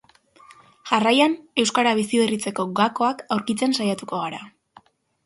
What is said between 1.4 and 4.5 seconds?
euskara biziberritzeko gakoak aurkitzen saiatuko gara.